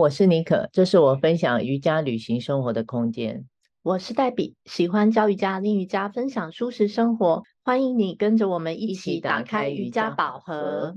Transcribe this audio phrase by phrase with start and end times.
[0.00, 3.46] 我是妮可，这是我分享瑜伽旅行生活的空间。
[3.82, 7.42] 我是黛比，喜欢教瑜伽、练瑜伽、分享舒适生活。
[7.62, 10.96] 欢迎你跟着我们一起打开瑜伽宝盒。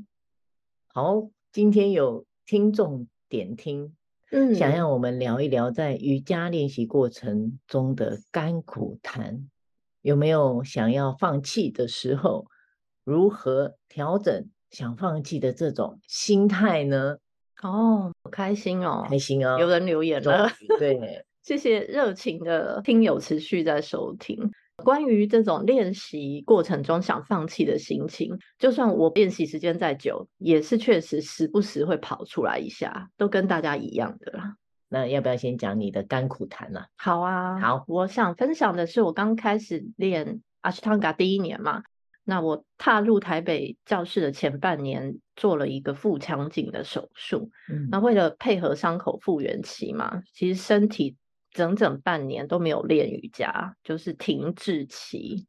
[0.88, 3.94] 好，今天有听众点听，
[4.32, 9.50] 嗯，想让我们聊一聊在瑜伽练习过程中的甘苦谈，
[10.02, 12.46] 有没有想要放弃的时候？
[13.04, 17.18] 如何调整想放弃的这种心态呢？
[17.64, 24.52] 哦，好开心哦，开心哦，有人留言了，对， 谢谢热情的听友持续在收听。
[24.78, 34.56] 关于这种练习过程中想放弃的心情，就算我练习时间再久，也是确实时不时会跑出来一下，都跟大家一样的啦。
[34.90, 36.82] 那要不要先讲你的甘苦谈呢？
[36.98, 41.84] 好啊，好，我想分享的是我刚开始练阿斯汤嘎第一年嘛。
[42.26, 47.52] 那我踏入台北教室的前半年，做了一个腹腔镜的手术。
[47.70, 51.18] 嗯，那为了配合伤口复原期嘛，其实身体
[51.52, 55.46] 整整半年都没有练瑜伽，就是停滞期，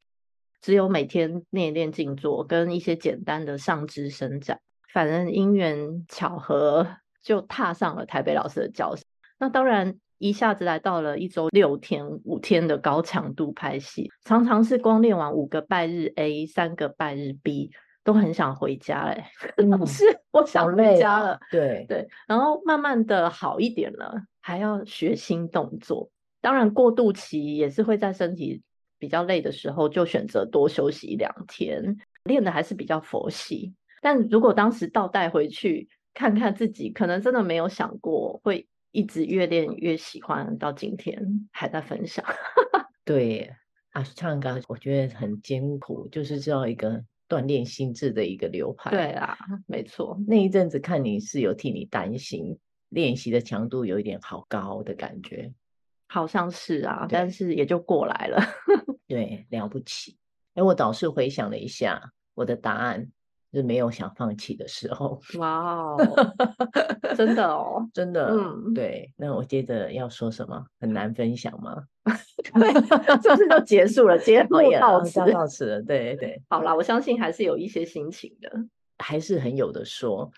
[0.61, 4.61] 只有每天练一练静坐跟一些简单的上肢伸展。
[4.93, 6.87] 反正因缘巧合，
[7.23, 9.05] 就踏上了台北老师的教室。
[9.39, 9.99] 那当然。
[10.25, 17.71] 一下子来到了一周六天五天的高强度拍戏，常常是光练完五个拜日 A，三个拜日 B，
[18.03, 19.23] 都很想回家嘞。
[19.69, 21.39] 老师，嗯，我想回家了。
[21.51, 26.09] 对对，然后慢慢的好一点了，还要学新动作。
[26.41, 28.63] 当然过渡期也是会在身体
[28.99, 33.75] 比较累的时候，就选择多休息一两天，练的还是比较佛系。
[34.01, 38.67] 但如果当时倒带回去看看自己，可能真的没有想过会。
[38.95, 42.25] 一直越练越喜欢，到今天还在分享。
[43.05, 43.53] 对，
[43.91, 48.93] 阿斯汤加我觉得很艰苦，就是这样一个锻炼心智的一个流派。
[48.93, 50.17] 对啊，没错。
[50.29, 52.57] 那一阵子看你是有替你担心，
[52.91, 55.53] 练习的强度有一点好高的感觉。
[56.07, 58.41] 好像是啊，但是也就过来了。
[59.09, 60.17] 对，了不起。
[60.55, 63.11] 哎，我倒是回想了一下我的答案。
[63.55, 65.21] 是没有想放弃的时候。
[65.39, 65.97] 哇哦，
[67.17, 69.13] 真的哦，真的，嗯，对。
[69.17, 70.67] 那我接着要说什么？
[70.81, 71.85] 很难分享吗？
[72.55, 72.73] 对，
[73.23, 74.19] 是不是就结束了？
[74.19, 75.83] 节目到此，到此了。
[75.83, 76.43] 对对。
[76.49, 78.51] 好啦，我相信还是有一些心情的，
[78.99, 80.31] 还是很有的说。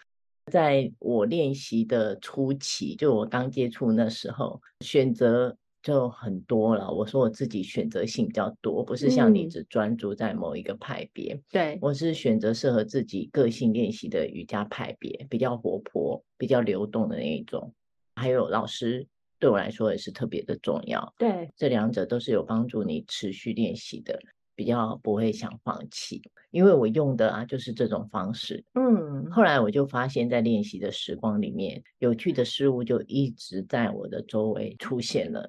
[0.53, 5.57] 在我练习的初期，就我刚接触那时候，选择。
[5.87, 6.91] 就很多了。
[6.91, 11.35] 我说我自己选择性比较多，不是像你只专注在某一个派别。
[11.35, 17.73] 嗯、对，我是选择适合自己个性练习的瑜伽派别，比较活泼、比较流动的那一种。
[18.17, 19.07] 还有老师
[19.39, 21.15] 对我来说也是特别的重要。
[21.17, 24.19] 对，这两者都是有帮助你持续练习的，
[24.57, 26.21] 比较不会想放弃。
[26.51, 28.65] 因为我用的啊就是这种方式。
[28.75, 35.49] 嗯，后来我就发现，在练习的时光里面，有趣的事物就一直在我的周围出现了。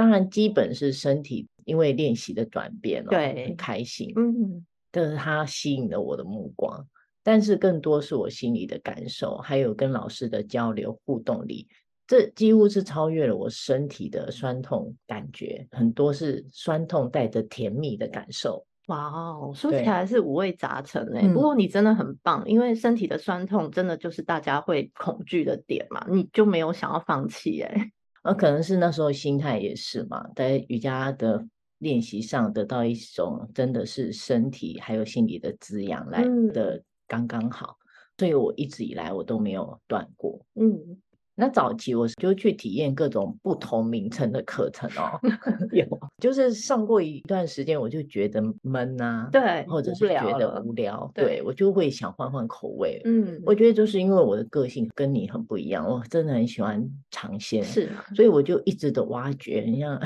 [0.00, 4.10] 当然，基本是身体因为练习的转变了，对，很开心。
[4.16, 6.86] 嗯，这是它吸引了我的目光，
[7.22, 11.68] 但是更多是我心里的感受，还有跟老师的交流互动里，
[12.06, 18.64] 这几乎是超越了我身体的酸痛感觉，很多是酸痛带着甜蜜的感受。
[18.86, 21.28] 哇哦，说起来是五味杂陈嘞。
[21.28, 27.92] 不过你真的很棒，因为身体的酸痛真的就是大家会恐惧的点嘛，你就没有想要放弃哎。
[28.22, 31.44] 而可能是那时候心态也是嘛，在瑜伽的
[31.78, 36.22] 练习上得到一种真的是身体还有心理的滋养来
[36.52, 37.84] 的刚刚好，嗯，
[38.18, 41.00] 所以我一直以来我都没有断过，嗯。
[41.34, 45.18] 那早期我就去体验各种不同名称的课程哦，
[45.72, 45.84] 有
[46.18, 53.00] 就是上过一段时间，我就觉得闷啊，对，或者是觉得无聊，对，对我就会想换换口味。
[53.04, 60.00] 嗯，我觉得就是因为我的个性跟你很不一样，我真的很喜欢尝鲜，是，所以我就一直的挖掘，你像。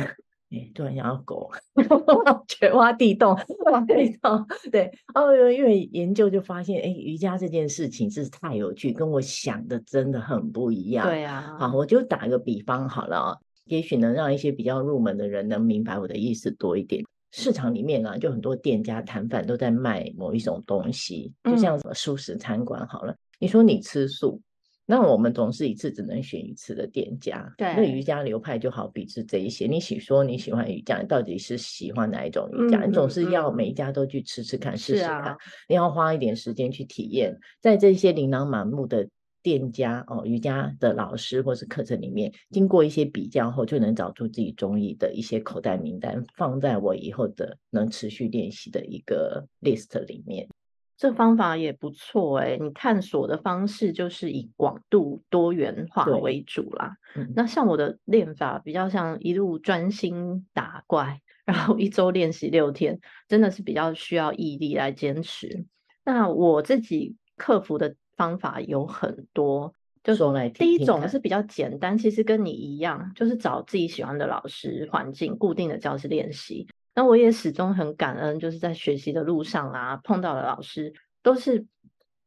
[0.74, 1.50] 突然想要狗，
[2.46, 3.36] 掘挖地洞，
[3.72, 4.46] 挖地洞。
[4.70, 11.06] 对，哦，因为研究就发现，哎，瑜伽这件事情是太有趣，跟我想的真的很不一样。
[11.06, 17.04] 对啊，好，我就打个比方好了啊，也许能让一些比较入门的人能明白我的意思多一点。
[17.32, 24.40] 市场里面啊，就很多店家摊贩都在卖某一种东西，就像什么素食餐馆好了，嗯，你说你吃素。
[24.86, 27.74] 那我们总是一次只能选一次的店家，对。
[27.74, 32.80] 那瑜伽流派就好比是这一些，你喜说你喜欢瑜伽，你到底是喜欢哪一种瑜伽？
[32.84, 35.36] 嗯、你总是要每一家都去吃吃看，试试看，啊，
[35.68, 37.34] 你要花一点时间去体验。
[37.60, 39.08] 在这些琳琅满目的
[39.42, 50.46] 店家哦，瑜伽的老师或是课程里面，经过一些比较后，就能找出自己中意的一些口袋名单，放在我以后的能持续练习的一个 list 里面。
[50.96, 56.96] 这方法也不错哎，你探索的方式就是以广度多元化为主啦。
[57.16, 65.66] 嗯、那像我的练法比较像一路专心打怪， 然后一周练习六天，真的是比较需要毅力来坚持。
[66.04, 69.74] 那我自己克服的方法有很多，
[70.04, 70.14] 就
[70.50, 76.68] 第一种是比较简单，其实跟你一样，就是找自己喜欢的老师、环境、固定的教室练习。
[76.94, 80.92] 那我也始终很感恩，就是在学习的路上啊，碰到的老师
[81.22, 81.66] 都是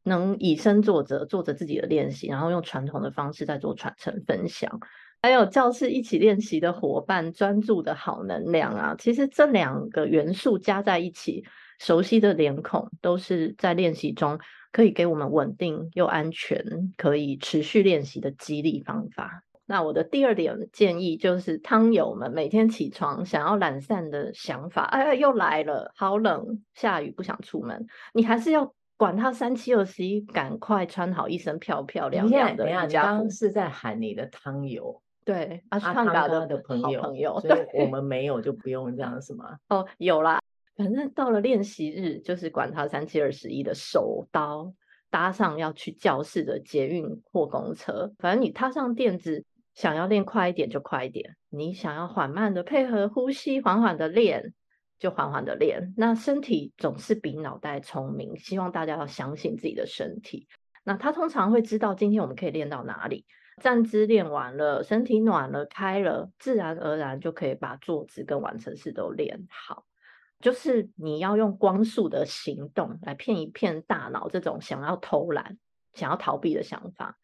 [0.04, 4.80] 能以身作则，做着自己的练习，然后用传统的方式在做传承分享。
[5.22, 11.44] 还有教室一起练习的伙伴，专注的好能量啊，其实这两个元素加在一起，
[11.80, 14.40] 熟悉的脸孔，都是在练习中
[14.72, 19.44] 可以给我们稳定又安全，可以持续练习的激励方法。
[19.70, 32.64] 那我的第二点建议就是，汤友们每天起床想要懒散的想法，哎呀，又来了，好冷，下雨不想出门，你还是要管他三七二十一，赶快穿好一身漂漂亮亮的。
[32.64, 39.58] 等下，你刚刚是在喊你的汤友，对，阿汤嘎的的朋友，朋友，所以我们没有就不用这样，是吗？
[39.68, 40.40] 哦，有啦，
[40.78, 44.72] 反正到了练习日，就是管他三七二十一的手刀，
[45.10, 49.44] 搭上要去教室的捷运或公车，反正你踏上垫子。
[49.78, 54.56] 想要练快一点就快一点，你想要缓慢的配合呼吸，缓缓的练
[54.98, 55.94] 就缓缓的练。
[55.96, 60.48] 那身体总是比脑袋聪明，希望大家要相信自己的身体。
[60.84, 63.28] 那他通常会知道今天我们可以练到哪里。
[63.62, 69.86] 站姿练完了，身体暖了开了，自然而然就可以把坐姿跟完成式都练好。
[70.40, 75.60] 就是你要用光速的行动来骗一骗大脑，这种想要偷懒、
[75.94, 77.20] 想要逃避的想法。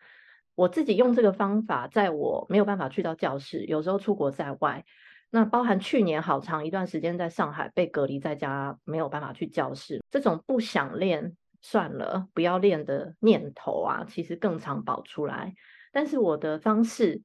[0.55, 4.85] 我自己用这个方法，在我没有办法去到教室，有时候出国在外，
[5.31, 15.55] 那包含去年好长一段时间在上海被隔离在家，没有办法去教室，这种不想练算了，不要练的念头啊，其实更常跑出来。
[15.91, 17.23] 但是我的方式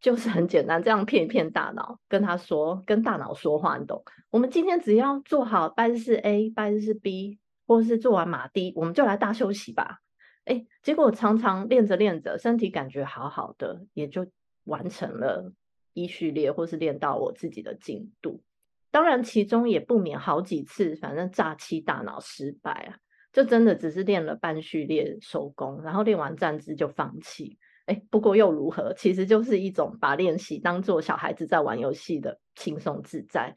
[0.00, 4.04] 就是很简单，这样骗一骗大脑，跟他说，跟大脑说话，你懂？
[4.30, 10.02] 我们今天只要做好拜日式 A、拜日式 B，或是做完马丁，我们就来大休息吧。
[10.44, 14.26] 哎，结果常常练着练着，身体感觉好好的，也就
[14.64, 15.52] 完成了
[15.94, 18.42] 一序列，或是练到我自己的进度。
[18.90, 22.98] 当然，其中也不免好几次，反正诈欺大脑失败啊，
[23.32, 27.58] 就真的只是练了半序列收工，然后练完站姿就放弃。
[27.86, 28.94] 哎，不过又如何？
[28.94, 33.54] 其实就是一种把练习当做小孩子在玩游戏的轻松自在。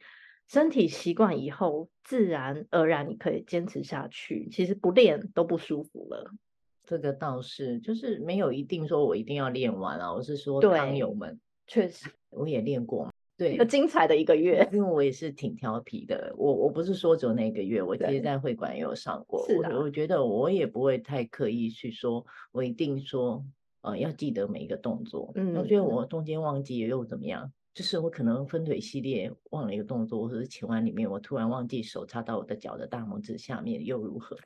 [0.48, 4.50] 身体习惯以后，自然而然你可以坚持下去。
[4.50, 6.32] 其实不练都不舒服了。
[6.88, 10.14] 这个倒是，就是没有一定说我一定要练完啊。
[10.14, 11.38] 我是说，汤友们，
[11.68, 14.66] 确实我也练过，对，一个精彩的一个月。
[14.72, 19.46] 因为我也是挺调皮的，我我不是说只有那个月，我其实在会馆也有上过。
[19.46, 23.46] 是的，我觉得我也不会太刻意去说，我一定说，
[23.82, 25.34] 呃，要记得每一个动作。
[25.36, 27.52] 嗯，我觉得我中间忘记又怎么样？
[27.74, 34.38] 就是我可能分腿系列忘了一个动作，或者是前弯里面我突然忘记手插到我的脚的大拇指下面，又如何？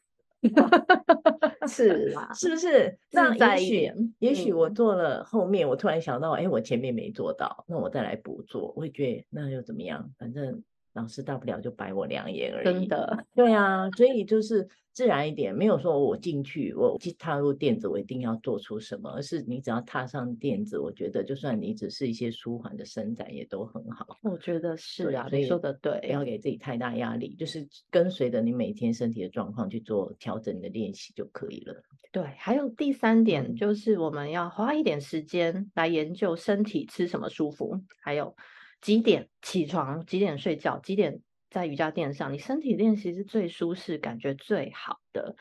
[1.67, 2.97] 是 啦，是不是？
[3.11, 10.10] 那也许，也许我做了后面，我突然想到，哎、嗯，我前面没做到，那我再来补做，我会觉得那又怎么样？
[10.17, 10.63] 反正。
[10.93, 24.17] 老师大不了就白我两眼而已，真的，对啊，所以就是自然一点，没有说我进去，我去踏入垫子，我一定要做出什么，而是你只要踏上垫子，我觉得就算你只是一些舒缓的伸展，也都很好。
[24.21, 31.74] 我觉得是啊，你说的对，不要给自己太大压力，就是跟随着你每天身体的状况去做调整你的练习就可以了。
[32.12, 38.36] 对，还有第三点就是我们要花一点时间来研究身体吃什么舒服，还有。
[38.81, 40.05] 几点起床？
[40.05, 40.79] 几点睡觉？
[40.79, 42.33] 几点在瑜伽垫上？
[42.33, 45.35] 你身体练习是最舒适、感觉最好的。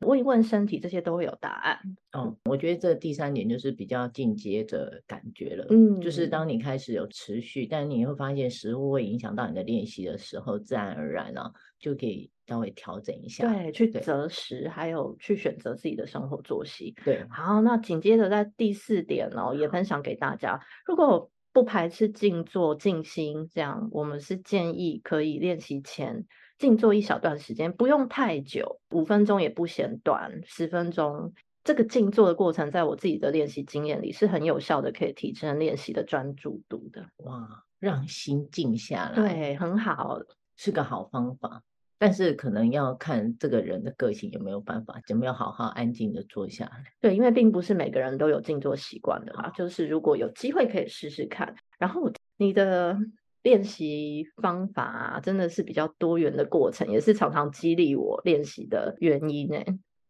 [0.00, 1.78] 问一问身体，这些都会有答案。
[2.12, 5.66] 嗯，我觉得这第三点就是比较进阶的感觉了。
[5.70, 13.50] 嗯，就是当你开始有持续，但你会发现食物会影响到你的练习的时候，自然而然呢、啊，就可以稍微调整一下。
[13.50, 16.94] 对，去择食，还有去选择自己的生活作息。
[17.02, 21.30] 对，好，那紧接着在第四点哦，也分享给大家，如果。
[21.56, 26.26] 不排斥静坐静心，这样我们是建议可以练习前
[26.58, 31.32] 静坐一小段时间，不用太久，五分钟也不嫌短，十分钟。
[31.64, 37.06] 这个静坐的过程，在我自己的练习经验里是很有效的，可以提升练习的专注度的。
[37.24, 40.18] 哇，让心静下来，对，很好，
[40.58, 41.62] 是个好方法。
[41.98, 46.84] 但是可能要看这个人的个性有没有办法，有没有好好安静的坐下来。
[47.00, 49.48] 对，因为并不是每个人都有静坐习惯的嘛。
[49.50, 51.54] 就是如果有机会可以试试看。
[51.78, 52.96] 然后你的
[53.42, 59.56] 练习方法啊，真的是比较多元的过程，也是常常激励我练习的原因呢。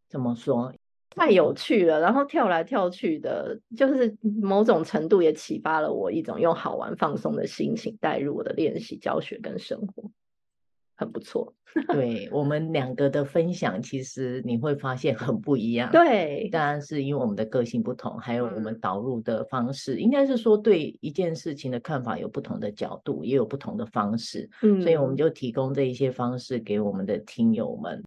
[0.08, 0.72] 怎么说？
[1.10, 10.10] 太有趣了，然后跳来跳去的，就是某种程度也启发了我一种用好玩放松的心情带入我的练习、教学跟生活。
[10.96, 11.52] 很不错，
[11.92, 15.90] 对我们两个的分享，其实你会发现很不一样。
[15.92, 24.48] 对，当然是因为我们的个性不同，还有我们导入的方式，嗯、应该是说对一件事情的看法有不同的角度，也有不同的方式。
[24.62, 28.02] 嗯，所以我们就提供这一些方式给我们的听友们。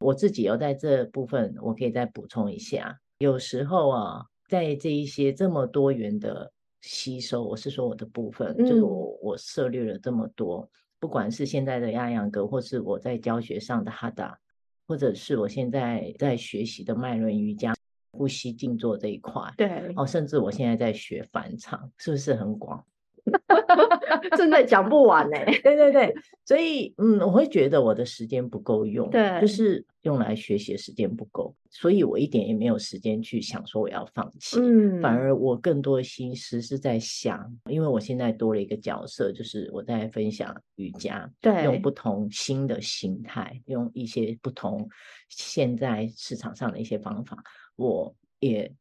[0.00, 2.98] 我自己要在这部分，我可以再补充一下。
[3.18, 10.68] 有时候啊，在这一些这么多元的吸收，我是说我的部分，嗯、就是我我涉猎了这么多。
[11.02, 14.38] 不管是现在的亚扬格，或是我在教学上的哈达，
[14.86, 17.74] 或者是我现在在学习的脉轮瑜伽、
[18.12, 22.86] 呼吸静坐这一块，对，哦，甚至我现在在学反唱，是不是很广？
[24.36, 25.44] 真的讲不完呢、欸。
[25.62, 26.14] 对对对，
[26.44, 44.88] 所以嗯，我会觉得我的时间不够用，对，就是用来学习的时间不够，所以我一点也没有时间去想说我要放弃，嗯，反而我更多的心思是在想，因为我现在多了一个角色，就是我在分享瑜伽，对，用不同新的形态，用一些不同
[45.28, 47.36] 现在市场上的一些方法，
[47.76, 48.72] 我也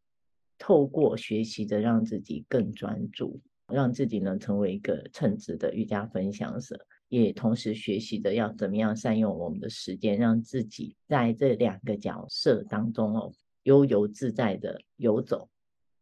[0.58, 3.40] 透过学习的让自己更专注。
[3.72, 13.32] 让自己能成为一个称职的瑜伽分享者，也同时学习着要怎么样善用我们的时间，让自己在这两个角色当中哦，
[13.64, 15.50] 悠游自在的游走，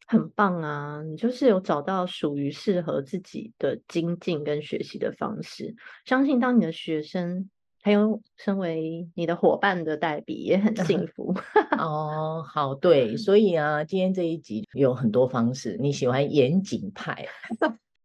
[0.08, 1.04] 很棒啊！
[1.04, 7.50] 你就是有找到属于适合自己的精进跟学习的方式，相信当你的学生。
[7.82, 11.34] 还有，身为你的伙伴的代笔也很幸 福
[11.80, 12.44] 哦。
[12.46, 15.78] 好，对，所以啊，今天这一集有很多方式。
[15.80, 17.26] 你喜欢严谨派，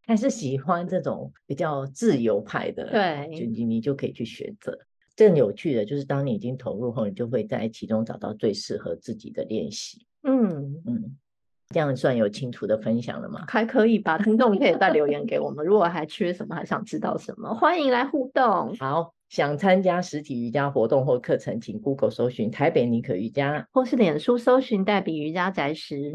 [0.06, 2.88] 还是喜欢这种比较自由派的？
[2.90, 4.78] 对，就你你就可以去选择。
[5.16, 10.06] 更有趣的就是，当你已经投入后，你就会在其中找到最适合自己的练习。
[10.22, 11.16] 嗯嗯，
[11.70, 13.44] 这样算有清楚的分享了吗？
[13.48, 15.64] 还可以吧，听众可以再留言给我们。
[15.66, 18.76] 如果还缺什么，还想知道什么，欢迎来互动。
[18.76, 19.13] 好。
[19.28, 26.12] 想参加实体瑜伽活动或课程，请 Google 搜寻台北尼可瑜伽，或是脸书搜寻黛比瑜伽宅时。